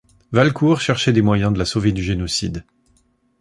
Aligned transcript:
Valcourt 0.31 0.81
cherchait 0.81 1.13
des 1.13 1.21
moyens 1.21 1.53
de 1.53 1.59
la 1.59 1.65
sauver 1.65 1.91
du 1.91 2.01
génocide. 2.01 2.65